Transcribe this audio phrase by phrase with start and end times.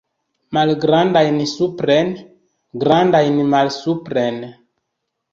[0.55, 2.09] Malgrandajn supren,
[2.85, 4.41] grandajn malsupren.